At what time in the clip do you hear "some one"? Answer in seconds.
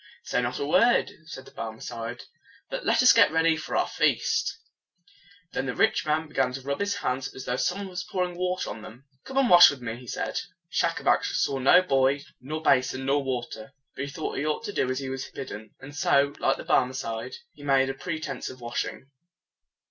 7.55-7.87